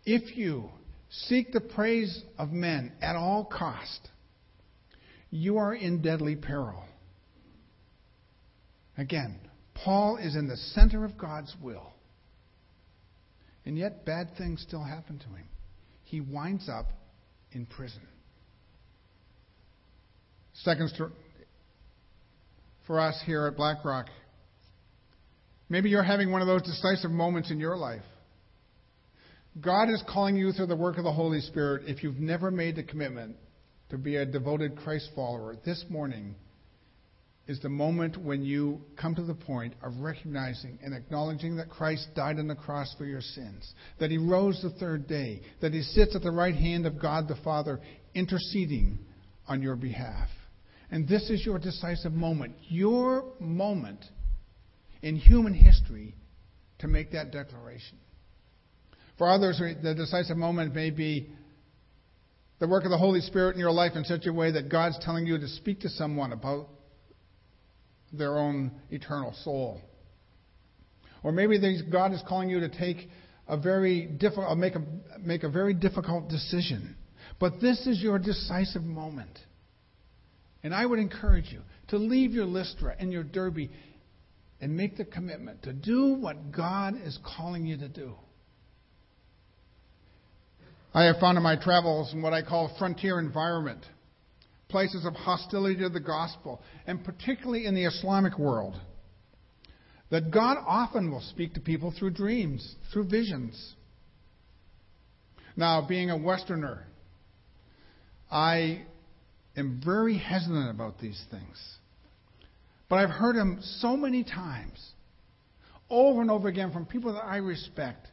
If 0.07 0.37
you 0.38 0.71
seek 1.11 1.52
the 1.52 1.61
praise 1.61 2.23
of 2.38 2.50
men 2.50 2.93
at 3.02 3.17
all 3.17 3.45
cost, 3.45 4.09
you 5.31 5.59
are 5.59 5.75
in 5.75 6.00
deadly 6.00 6.37
peril. 6.37 6.85
Again, 8.97 9.38
Paul 9.84 10.18
is 10.18 10.37
in 10.37 10.49
the 10.49 10.56
center 10.56 11.04
of 11.04 11.16
God's 11.16 11.54
will. 11.62 11.92
And 13.64 13.76
yet, 13.78 14.04
bad 14.04 14.30
things 14.37 14.64
still 14.66 14.82
happen 14.82 15.18
to 15.18 15.26
him. 15.26 15.46
He 16.04 16.20
winds 16.20 16.68
up 16.68 16.87
in 17.52 17.66
prison. 17.66 18.00
Second, 20.54 20.90
for 22.87 23.00
us 23.00 23.20
here 23.25 23.46
at 23.46 23.56
Black 23.56 23.84
Rock, 23.84 24.06
maybe 25.68 25.88
you're 25.88 26.02
having 26.02 26.30
one 26.32 26.42
of 26.42 26.49
those 26.49 26.62
decisive 26.62 27.10
moments 27.10 27.50
in 27.50 27.60
your 27.60 27.76
life. 27.76 28.02
God 29.60 29.88
is 29.88 30.02
calling 30.08 30.37
you 30.37 30.52
through 30.52 30.66
the 30.66 30.76
work 30.76 30.99
of 30.99 31.04
the 31.04 31.12
Holy 31.12 31.40
Spirit 31.40 31.82
if 31.87 32.02
you've 32.02 32.18
never 32.18 32.50
made 32.50 32.76
the 32.76 32.82
commitment 32.82 33.37
to 33.90 33.99
be 33.99 34.16
a 34.16 34.26
devoted 34.26 34.76
Christ 34.76 35.10
follower. 35.14 35.56
This 35.64 35.84
morning, 35.88 36.34
is 37.50 37.59
the 37.59 37.69
moment 37.69 38.16
when 38.16 38.45
you 38.45 38.80
come 38.97 39.12
to 39.12 39.25
the 39.25 39.35
point 39.35 39.75
of 39.83 39.92
recognizing 39.99 40.78
and 40.85 40.95
acknowledging 40.95 41.57
that 41.57 41.69
Christ 41.69 42.07
died 42.14 42.38
on 42.38 42.47
the 42.47 42.54
cross 42.54 42.95
for 42.97 43.04
your 43.04 43.21
sins, 43.21 43.75
that 43.99 44.09
he 44.09 44.19
rose 44.19 44.61
the 44.62 44.71
third 44.71 45.09
day, 45.09 45.40
that 45.61 45.73
he 45.73 45.83
sits 45.83 46.14
at 46.14 46.23
the 46.23 46.30
right 46.30 46.54
hand 46.54 46.87
of 46.87 47.02
God 47.02 47.26
the 47.26 47.35
Father 47.42 47.80
interceding 48.14 49.00
on 49.49 49.62
your 49.62 49.75
behalf. 49.75 50.28
And 50.92 51.09
this 51.09 51.28
is 51.28 51.45
your 51.45 51.59
decisive 51.59 52.12
moment, 52.12 52.54
your 52.69 53.25
moment 53.40 54.04
in 55.02 55.16
human 55.16 55.52
history 55.52 56.14
to 56.78 56.87
make 56.87 57.11
that 57.11 57.33
declaration. 57.33 57.99
For 59.19 59.28
others, 59.28 59.61
the 59.83 59.95
decisive 59.97 60.37
moment 60.37 60.73
may 60.73 60.90
be 60.90 61.30
the 62.61 62.69
work 62.69 62.85
of 62.85 62.90
the 62.90 62.99
Holy 62.99 63.23
Spirit 63.23 63.54
in 63.54 63.59
your 63.59 63.73
life 63.73 63.97
in 63.97 64.04
such 64.04 64.26
a 64.26 64.33
way 64.33 64.52
that 64.52 64.69
God's 64.69 65.00
telling 65.04 65.26
you 65.26 65.37
to 65.37 65.49
speak 65.49 65.80
to 65.80 65.88
someone 65.88 66.30
about 66.30 66.69
their 68.12 68.38
own 68.38 68.73
eternal 68.90 69.35
soul. 69.45 69.81
Or 71.23 71.33
maybe 71.33 71.59
God 71.90 72.12
is 72.12 72.23
calling 72.26 72.49
you 72.49 72.61
to 72.61 72.69
take 72.69 73.09
a 73.47 73.57
very 73.57 74.07
difficult, 74.07 74.49
uh, 74.49 74.55
make 74.55 74.75
a, 74.75 74.83
make 75.21 75.43
a 75.43 75.49
very 75.49 75.75
difficult 75.75 76.29
decision. 76.29 76.97
But 77.38 77.61
this 77.61 77.87
is 77.87 78.00
your 78.00 78.19
decisive 78.19 78.85
moment. 78.85 79.38
And 80.62 80.75
I 80.75 80.85
would 80.87 80.99
encourage 80.99 81.50
you 81.50 81.61
to 81.88 81.97
leave 81.97 82.33
your 82.33 82.45
Lystra 82.45 82.95
and 82.99 83.12
your 83.12 83.25
Derbe 83.25 83.71
and 84.61 84.76
make 84.76 84.97
the 84.97 85.05
commitment 85.05 85.62
to 85.64 85.73
do 85.73 86.14
what 86.14 86.52
God 86.52 86.95
is 87.02 87.19
calling 87.37 87.67
you 87.67 87.79
to 87.79 87.88
do. 87.88 88.14
I 90.93 91.05
have 91.05 91.17
found 91.19 91.38
in 91.38 91.43
my 91.43 91.57
travels 91.57 92.12
in 92.12 92.21
what 92.21 92.33
I 92.33 92.43
call 92.43 92.75
frontier 92.79 93.19
environment 93.19 93.85
places 94.71 95.05
of 95.05 95.15
hostility 95.15 95.77
to 95.81 95.89
the 95.89 96.00
gospel, 96.00 96.62
and 96.87 97.05
particularly 97.05 97.67
in 97.67 97.75
the 97.75 97.85
Islamic 97.85 98.39
world. 98.39 98.81
That 100.11 100.31
God 100.31 100.57
often 100.67 101.11
will 101.11 101.21
speak 101.21 101.55
to 101.55 101.61
people 101.61 101.95
through 101.97 102.11
dreams, 102.11 102.77
through 102.93 103.05
visions. 103.05 103.75
Now, 105.57 105.87
being 105.87 106.11
a 106.11 106.17
Westerner, 106.17 106.87
I 108.31 108.83
am 109.57 109.81
very 109.85 110.17
hesitant 110.17 110.71
about 110.71 110.99
these 110.99 111.23
things. 111.31 111.77
But 112.89 112.97
I've 112.97 113.11
heard 113.11 113.37
them 113.37 113.61
so 113.79 113.97
many 113.97 114.25
times, 114.25 114.81
over 115.89 116.21
and 116.21 116.31
over 116.31 116.49
again, 116.49 116.73
from 116.73 116.87
people 116.87 117.12
that 117.15 117.25
I 117.25 117.37
respect, 117.37 118.09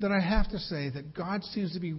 that 0.00 0.12
I 0.12 0.20
have 0.20 0.50
to 0.50 0.58
say 0.58 0.90
that 0.90 1.14
God 1.14 1.44
seems 1.44 1.72
to 1.72 1.80
be 1.80 1.94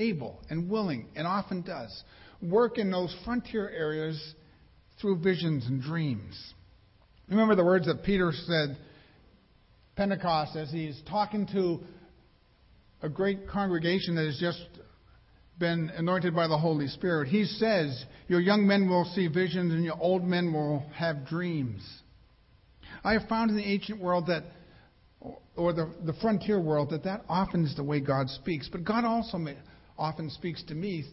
able 0.00 0.40
and 0.50 0.68
willing, 0.68 1.08
and 1.14 1.26
often 1.26 1.62
does, 1.62 2.02
work 2.42 2.78
in 2.78 2.90
those 2.90 3.14
frontier 3.24 3.68
areas 3.68 4.34
through 5.00 5.20
visions 5.20 5.66
and 5.66 5.82
dreams. 5.82 6.54
Remember 7.28 7.54
the 7.54 7.64
words 7.64 7.86
that 7.86 8.02
Peter 8.02 8.32
said 8.32 8.76
Pentecost 9.96 10.56
as 10.56 10.70
he's 10.70 11.00
talking 11.08 11.46
to 11.52 11.80
a 13.02 13.08
great 13.08 13.48
congregation 13.48 14.14
that 14.16 14.26
has 14.26 14.38
just 14.38 14.64
been 15.58 15.90
anointed 15.94 16.34
by 16.34 16.48
the 16.48 16.58
Holy 16.58 16.88
Spirit. 16.88 17.28
He 17.28 17.44
says, 17.44 18.04
Your 18.28 18.40
young 18.40 18.66
men 18.66 18.88
will 18.88 19.04
see 19.14 19.28
visions 19.28 19.72
and 19.72 19.84
your 19.84 19.98
old 20.00 20.24
men 20.24 20.52
will 20.52 20.84
have 20.94 21.26
dreams. 21.26 21.86
I 23.04 23.12
have 23.12 23.28
found 23.28 23.50
in 23.50 23.56
the 23.56 23.62
ancient 23.62 24.00
world 24.00 24.26
that, 24.26 24.44
or 25.56 25.72
the, 25.72 25.92
the 26.04 26.14
frontier 26.14 26.60
world, 26.60 26.90
that 26.90 27.04
that 27.04 27.24
often 27.28 27.64
is 27.64 27.76
the 27.76 27.84
way 27.84 28.00
God 28.00 28.28
speaks. 28.30 28.68
But 28.70 28.84
God 28.84 29.04
also 29.04 29.38
often 30.00 30.30
speaks 30.30 30.62
to 30.64 30.74
me 30.74 31.04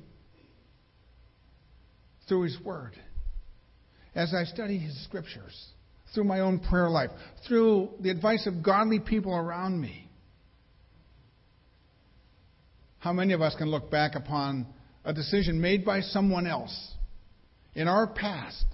through 2.28 2.44
His 2.44 2.58
Word. 2.64 2.94
As 4.16 4.34
I 4.34 4.46
study 4.46 4.80
His 4.80 5.04
Scriptures, 5.04 5.68
through 6.14 6.24
my 6.24 6.40
own 6.40 6.60
prayer 6.60 6.90
life, 6.90 7.12
through 7.48 7.90
the 8.00 8.10
advice 8.10 8.48
of 8.48 8.64
godly 8.64 9.00
people 9.00 9.36
around 9.36 9.80
me. 9.80 10.10
How 13.00 13.14
many 13.14 13.34
of 13.34 13.42
us 13.42 13.56
can 13.56 13.70
look 13.70 13.92
back 13.92 14.16
upon 14.16 14.66
a 15.06 15.14
decision 15.14 15.62
made 15.62 15.86
by 15.86 16.02
someone 16.02 16.48
else 16.48 16.94
in 17.76 17.88
our 17.88 18.08
past 18.08 18.66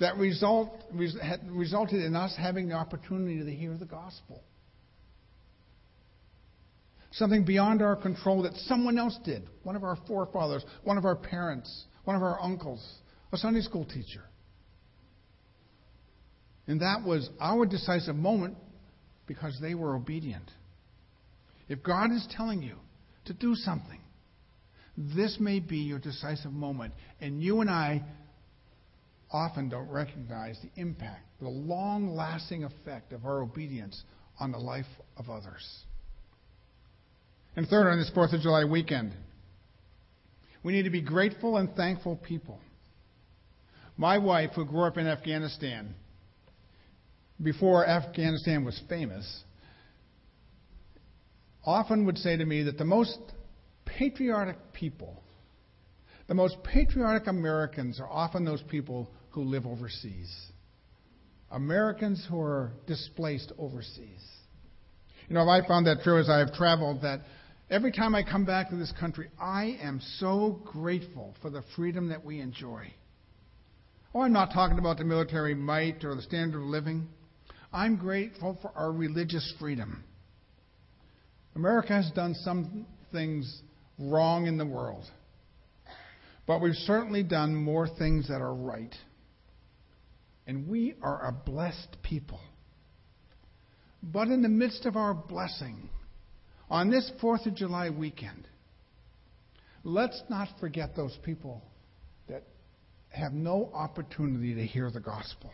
that 0.00 0.16
result, 0.16 0.70
resulted 0.92 2.02
in 2.02 2.16
us 2.16 2.34
having 2.36 2.68
the 2.68 2.74
opportunity 2.74 3.42
to 3.42 3.50
hear 3.50 3.76
the 3.76 3.86
gospel? 3.86 4.42
Something 7.14 7.44
beyond 7.44 7.80
our 7.80 7.94
control 7.94 8.42
that 8.42 8.54
someone 8.66 8.98
else 8.98 9.16
did. 9.24 9.44
One 9.62 9.76
of 9.76 9.84
our 9.84 9.96
forefathers, 10.08 10.64
one 10.82 10.98
of 10.98 11.04
our 11.04 11.14
parents, 11.14 11.84
one 12.04 12.16
of 12.16 12.22
our 12.22 12.40
uncles, 12.40 12.84
a 13.32 13.36
Sunday 13.36 13.60
school 13.60 13.84
teacher. 13.84 14.22
And 16.66 16.80
that 16.80 17.04
was 17.04 17.28
our 17.40 17.66
decisive 17.66 18.16
moment 18.16 18.56
because 19.26 19.56
they 19.60 19.74
were 19.74 19.94
obedient. 19.94 20.50
If 21.68 21.82
God 21.82 22.10
is 22.10 22.26
telling 22.36 22.62
you 22.62 22.76
to 23.26 23.32
do 23.32 23.54
something, 23.54 24.00
this 24.96 25.38
may 25.38 25.60
be 25.60 25.78
your 25.78 26.00
decisive 26.00 26.52
moment. 26.52 26.94
And 27.20 27.40
you 27.40 27.60
and 27.60 27.70
I 27.70 28.02
often 29.30 29.68
don't 29.68 29.88
recognize 29.88 30.58
the 30.62 30.80
impact, 30.80 31.26
the 31.40 31.48
long 31.48 32.14
lasting 32.14 32.64
effect 32.64 33.12
of 33.12 33.24
our 33.24 33.40
obedience 33.40 34.02
on 34.40 34.50
the 34.50 34.58
life 34.58 34.86
of 35.16 35.30
others. 35.30 35.84
And 37.56 37.68
third, 37.68 37.88
on 37.88 37.98
this 37.98 38.10
4th 38.14 38.32
of 38.32 38.40
July 38.40 38.64
weekend, 38.64 39.12
we 40.62 40.72
need 40.72 40.84
to 40.84 40.90
be 40.90 41.02
grateful 41.02 41.56
and 41.56 41.74
thankful 41.74 42.16
people. 42.16 42.58
My 43.96 44.18
wife, 44.18 44.50
who 44.56 44.64
grew 44.64 44.82
up 44.82 44.98
in 44.98 45.06
Afghanistan, 45.06 45.94
before 47.40 47.86
Afghanistan 47.86 48.64
was 48.64 48.80
famous, 48.88 49.44
often 51.64 52.06
would 52.06 52.18
say 52.18 52.36
to 52.36 52.44
me 52.44 52.64
that 52.64 52.78
the 52.78 52.84
most 52.84 53.18
patriotic 53.84 54.56
people, 54.72 55.22
the 56.26 56.34
most 56.34 56.56
patriotic 56.64 57.28
Americans 57.28 58.00
are 58.00 58.08
often 58.08 58.44
those 58.44 58.62
people 58.62 59.08
who 59.30 59.42
live 59.44 59.66
overseas. 59.66 60.32
Americans 61.50 62.26
who 62.28 62.40
are 62.40 62.72
displaced 62.86 63.52
overseas. 63.58 64.22
You 65.28 65.34
know, 65.34 65.48
I 65.48 65.66
found 65.66 65.86
that 65.86 66.02
true 66.02 66.18
as 66.18 66.28
I 66.28 66.38
have 66.38 66.52
traveled 66.52 67.02
that 67.02 67.20
every 67.70 67.92
time 67.92 68.14
I 68.14 68.22
come 68.22 68.44
back 68.44 68.70
to 68.70 68.76
this 68.76 68.92
country, 68.98 69.28
I 69.40 69.78
am 69.82 70.00
so 70.18 70.60
grateful 70.64 71.34
for 71.40 71.50
the 71.50 71.62
freedom 71.76 72.08
that 72.08 72.24
we 72.24 72.40
enjoy. 72.40 72.92
Oh, 74.14 74.20
I'm 74.20 74.32
not 74.32 74.52
talking 74.52 74.78
about 74.78 74.98
the 74.98 75.04
military 75.04 75.54
might 75.54 76.04
or 76.04 76.14
the 76.14 76.22
standard 76.22 76.60
of 76.60 76.66
living. 76.66 77.08
I'm 77.72 77.96
grateful 77.96 78.58
for 78.62 78.70
our 78.76 78.92
religious 78.92 79.52
freedom. 79.58 80.04
America 81.56 81.92
has 81.92 82.10
done 82.12 82.34
some 82.34 82.86
things 83.10 83.62
wrong 83.98 84.46
in 84.46 84.58
the 84.58 84.66
world, 84.66 85.04
but 86.46 86.60
we've 86.60 86.74
certainly 86.74 87.22
done 87.22 87.54
more 87.54 87.88
things 87.88 88.28
that 88.28 88.40
are 88.40 88.54
right. 88.54 88.94
And 90.46 90.68
we 90.68 90.94
are 91.02 91.26
a 91.26 91.32
blessed 91.32 91.96
people. 92.02 92.40
But 94.02 94.28
in 94.28 94.42
the 94.42 94.48
midst 94.48 94.84
of 94.84 94.96
our 94.96 95.14
blessing, 95.14 95.88
on 96.70 96.90
this 96.90 97.10
4th 97.22 97.46
of 97.46 97.54
July 97.54 97.90
weekend, 97.90 98.46
let's 99.82 100.20
not 100.28 100.48
forget 100.60 100.96
those 100.96 101.16
people 101.24 101.62
that 102.28 102.42
have 103.10 103.32
no 103.32 103.70
opportunity 103.74 104.54
to 104.54 104.64
hear 104.64 104.90
the 104.90 105.00
gospel. 105.00 105.50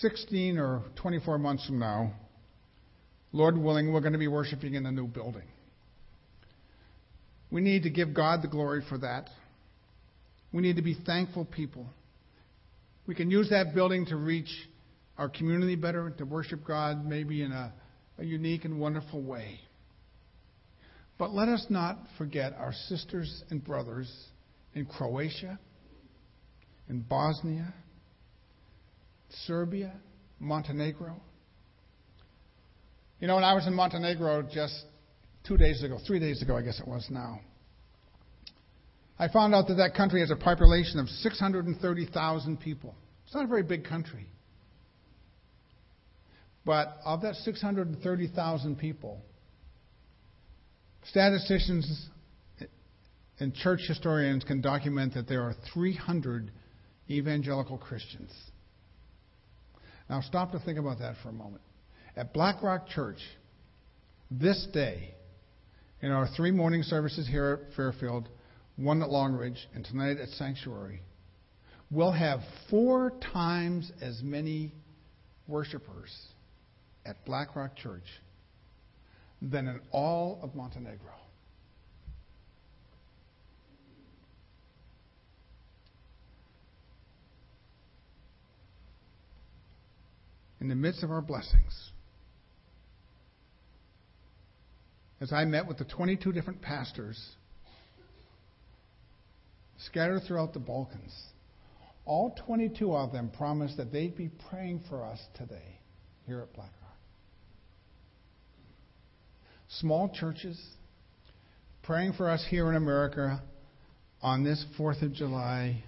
16 0.00 0.58
or 0.58 0.82
24 1.02 1.38
months 1.38 1.66
from 1.66 1.78
now, 1.78 2.12
Lord 3.32 3.58
willing, 3.58 3.92
we're 3.92 4.00
going 4.00 4.12
to 4.12 4.18
be 4.18 4.28
worshiping 4.28 4.74
in 4.74 4.84
the 4.84 4.90
new 4.90 5.06
building. 5.06 5.46
We 7.50 7.60
need 7.60 7.82
to 7.82 7.90
give 7.90 8.14
God 8.14 8.42
the 8.42 8.48
glory 8.48 8.82
for 8.88 8.98
that. 8.98 9.28
We 10.52 10.62
need 10.62 10.76
to 10.76 10.82
be 10.82 10.96
thankful 11.06 11.44
people. 11.44 11.86
We 13.06 13.14
can 13.14 13.30
use 13.30 13.50
that 13.50 13.74
building 13.74 14.06
to 14.06 14.16
reach 14.16 14.50
our 15.20 15.28
community 15.28 15.76
better, 15.76 16.08
to 16.16 16.24
worship 16.24 16.64
God 16.66 17.04
maybe 17.04 17.42
in 17.42 17.52
a, 17.52 17.74
a 18.18 18.24
unique 18.24 18.64
and 18.64 18.80
wonderful 18.80 19.22
way. 19.22 19.60
But 21.18 21.34
let 21.34 21.46
us 21.48 21.66
not 21.68 21.98
forget 22.16 22.54
our 22.58 22.72
sisters 22.88 23.44
and 23.50 23.62
brothers 23.62 24.10
in 24.74 24.86
Croatia, 24.86 25.60
in 26.88 27.02
Bosnia, 27.02 27.74
Serbia, 29.46 29.92
Montenegro. 30.38 31.20
You 33.20 33.26
know, 33.26 33.34
when 33.34 33.44
I 33.44 33.52
was 33.52 33.66
in 33.66 33.74
Montenegro 33.74 34.48
just 34.50 34.86
two 35.46 35.58
days 35.58 35.82
ago, 35.82 35.98
three 36.06 36.18
days 36.18 36.40
ago, 36.40 36.56
I 36.56 36.62
guess 36.62 36.80
it 36.80 36.88
was 36.88 37.06
now, 37.10 37.40
I 39.18 39.28
found 39.28 39.54
out 39.54 39.68
that 39.68 39.74
that 39.74 39.94
country 39.94 40.20
has 40.20 40.30
a 40.30 40.36
population 40.36 40.98
of 40.98 41.08
630,000 41.08 42.58
people. 42.58 42.94
It's 43.26 43.34
not 43.34 43.44
a 43.44 43.48
very 43.48 43.62
big 43.62 43.84
country. 43.84 44.26
But 46.64 46.98
of 47.04 47.22
that 47.22 47.36
630,000 47.36 48.76
people, 48.76 49.22
statisticians 51.04 52.08
and 53.38 53.54
church 53.54 53.80
historians 53.88 54.44
can 54.44 54.60
document 54.60 55.14
that 55.14 55.26
there 55.26 55.42
are 55.42 55.54
300 55.72 56.50
evangelical 57.08 57.78
Christians. 57.78 58.32
Now, 60.08 60.20
stop 60.20 60.52
to 60.52 60.58
think 60.58 60.78
about 60.78 60.98
that 60.98 61.14
for 61.22 61.30
a 61.30 61.32
moment. 61.32 61.62
At 62.16 62.34
Black 62.34 62.62
Rock 62.62 62.88
Church, 62.88 63.18
this 64.30 64.66
day, 64.72 65.14
in 66.02 66.10
our 66.10 66.28
three 66.36 66.50
morning 66.50 66.82
services 66.82 67.26
here 67.26 67.66
at 67.68 67.76
Fairfield, 67.76 68.28
one 68.76 69.02
at 69.02 69.10
Longridge, 69.10 69.68
and 69.74 69.84
tonight 69.84 70.18
at 70.18 70.28
Sanctuary, 70.30 71.02
we'll 71.90 72.12
have 72.12 72.40
four 72.68 73.12
times 73.32 73.90
as 74.02 74.20
many 74.22 74.74
worshipers 75.46 76.10
at 77.04 77.24
Black 77.24 77.56
Rock 77.56 77.76
Church 77.76 78.06
than 79.42 79.66
in 79.68 79.80
all 79.90 80.40
of 80.42 80.54
Montenegro. 80.54 81.12
in 90.60 90.68
the 90.68 90.74
midst 90.74 91.02
of 91.02 91.10
our 91.10 91.22
blessings. 91.22 91.90
As 95.20 95.32
I 95.32 95.44
met 95.44 95.66
with 95.66 95.78
the 95.78 95.84
22 95.84 96.32
different 96.32 96.62
pastors 96.62 97.18
scattered 99.78 100.22
throughout 100.26 100.52
the 100.52 100.58
Balkans, 100.58 101.14
all 102.04 102.36
22 102.46 102.94
of 102.94 103.12
them 103.12 103.30
promised 103.30 103.76
that 103.76 103.92
they'd 103.92 104.16
be 104.16 104.30
praying 104.50 104.82
for 104.88 105.04
us 105.04 105.18
today 105.36 105.80
here 106.26 106.40
at 106.40 106.52
Black 106.54 106.72
Rock. 106.82 106.89
Small 109.78 110.08
churches 110.08 110.60
praying 111.84 112.14
for 112.14 112.28
us 112.28 112.44
here 112.50 112.68
in 112.68 112.74
America 112.74 113.40
on 114.20 114.42
this 114.42 114.64
4th 114.76 115.00
of 115.02 115.12
July 115.12 115.84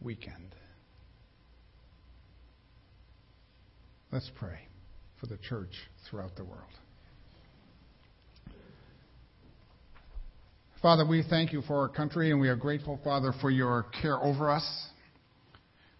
weekend. 0.00 0.54
Let's 4.10 4.30
pray 4.38 4.60
for 5.20 5.26
the 5.26 5.36
church 5.36 5.72
throughout 6.08 6.34
the 6.36 6.44
world. 6.44 6.62
Father, 10.80 11.06
we 11.06 11.22
thank 11.28 11.52
you 11.52 11.60
for 11.62 11.82
our 11.82 11.88
country 11.88 12.30
and 12.30 12.40
we 12.40 12.48
are 12.48 12.56
grateful, 12.56 12.98
Father, 13.04 13.34
for 13.42 13.50
your 13.50 13.84
care 14.00 14.16
over 14.16 14.50
us. 14.50 14.66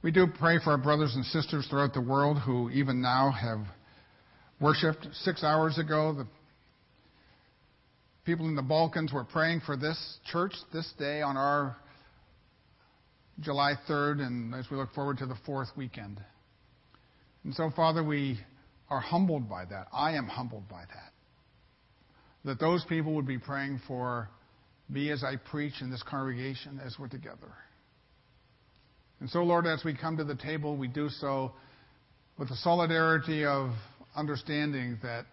We 0.01 0.11
do 0.11 0.27
pray 0.38 0.59
for 0.62 0.70
our 0.70 0.79
brothers 0.79 1.14
and 1.14 1.24
sisters 1.27 1.66
throughout 1.68 1.92
the 1.92 2.01
world 2.01 2.38
who 2.38 2.70
even 2.70 3.03
now 3.03 3.31
have 3.31 3.59
worshipped 4.59 5.07
six 5.12 5.44
hours 5.44 5.77
ago. 5.79 6.14
The 6.14 6.27
people 8.28 8.46
in 8.46 8.54
the 8.54 8.60
Balkans 8.60 9.10
were 9.10 9.24
praying 9.24 9.62
for 9.64 9.74
this 9.74 10.18
church 10.30 10.52
this 10.70 10.92
day 10.98 11.22
on 11.22 11.38
our 11.38 11.74
July 13.40 13.72
3rd, 13.88 14.20
and 14.20 14.54
as 14.54 14.66
we 14.70 14.76
look 14.76 14.92
forward 14.92 15.16
to 15.16 15.24
the 15.24 15.38
fourth 15.46 15.68
weekend. 15.78 16.20
And 17.44 17.54
so, 17.54 17.70
Father, 17.74 18.04
we 18.04 18.38
are 18.90 19.00
humbled 19.00 19.48
by 19.48 19.64
that. 19.64 19.86
I 19.94 20.12
am 20.12 20.26
humbled 20.26 20.68
by 20.68 20.82
that. 20.82 21.12
That 22.44 22.60
those 22.60 22.84
people 22.84 23.14
would 23.14 23.26
be 23.26 23.38
praying 23.38 23.80
for 23.88 24.28
me 24.90 25.10
as 25.10 25.24
I 25.24 25.36
preach 25.36 25.80
in 25.80 25.90
this 25.90 26.02
congregation 26.02 26.82
as 26.84 26.96
we're 26.98 27.08
together. 27.08 27.54
And 29.20 29.30
so, 29.30 29.38
Lord, 29.38 29.66
as 29.66 29.82
we 29.86 29.94
come 29.94 30.18
to 30.18 30.24
the 30.24 30.36
table, 30.36 30.76
we 30.76 30.88
do 30.88 31.08
so 31.08 31.52
with 32.38 32.50
the 32.50 32.56
solidarity 32.56 33.46
of 33.46 33.70
understanding 34.14 34.98
that 35.02 35.24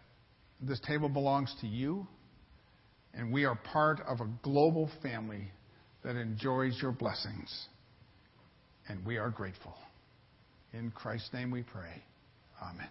this 0.62 0.80
table 0.80 1.10
belongs 1.10 1.54
to 1.60 1.68
you, 1.68 2.08
and 3.16 3.32
we 3.32 3.46
are 3.46 3.56
part 3.56 4.02
of 4.02 4.20
a 4.22 4.28
global 4.44 4.90
family 5.02 5.52
that 6.04 6.16
enjoys 6.16 6.78
your 6.82 6.92
blessings. 6.92 7.68
And 8.88 9.04
we 9.06 9.18
are 9.18 9.30
grateful. 9.30 9.74
In 10.74 10.92
Christ's 10.92 11.34
name 11.34 11.50
we 11.50 11.64
pray. 11.64 12.04
Amen. 12.62 12.90